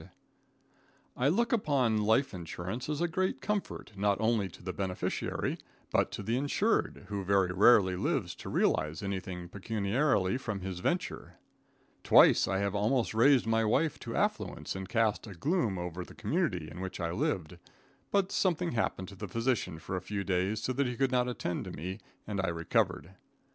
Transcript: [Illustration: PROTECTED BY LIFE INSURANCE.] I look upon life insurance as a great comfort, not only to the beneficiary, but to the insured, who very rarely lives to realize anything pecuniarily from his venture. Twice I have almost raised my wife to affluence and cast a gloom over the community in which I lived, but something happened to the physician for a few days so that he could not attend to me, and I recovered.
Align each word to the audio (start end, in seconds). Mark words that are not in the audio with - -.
[Illustration: 0.01 0.17
PROTECTED 1.13 1.13
BY 1.13 1.21
LIFE 1.21 1.29
INSURANCE.] 1.29 1.37
I 1.37 1.37
look 1.37 1.53
upon 1.53 2.07
life 2.07 2.33
insurance 2.33 2.89
as 2.89 3.01
a 3.01 3.07
great 3.07 3.39
comfort, 3.41 3.91
not 3.95 4.17
only 4.19 4.49
to 4.49 4.63
the 4.63 4.73
beneficiary, 4.73 5.57
but 5.91 6.11
to 6.13 6.23
the 6.23 6.37
insured, 6.37 7.05
who 7.09 7.23
very 7.23 7.51
rarely 7.53 7.95
lives 7.95 8.33
to 8.37 8.49
realize 8.49 9.03
anything 9.03 9.47
pecuniarily 9.47 10.39
from 10.39 10.61
his 10.61 10.79
venture. 10.79 11.35
Twice 12.03 12.47
I 12.47 12.57
have 12.57 12.73
almost 12.73 13.13
raised 13.13 13.45
my 13.45 13.63
wife 13.63 13.99
to 13.99 14.15
affluence 14.15 14.75
and 14.75 14.89
cast 14.89 15.27
a 15.27 15.35
gloom 15.35 15.77
over 15.77 16.03
the 16.03 16.15
community 16.15 16.67
in 16.71 16.81
which 16.81 16.99
I 16.99 17.11
lived, 17.11 17.59
but 18.09 18.31
something 18.31 18.71
happened 18.71 19.09
to 19.09 19.15
the 19.15 19.27
physician 19.27 19.77
for 19.77 19.95
a 19.95 20.01
few 20.01 20.23
days 20.23 20.63
so 20.63 20.73
that 20.73 20.87
he 20.87 20.97
could 20.97 21.11
not 21.11 21.27
attend 21.27 21.65
to 21.65 21.71
me, 21.71 21.99
and 22.25 22.41
I 22.41 22.47
recovered. 22.47 23.11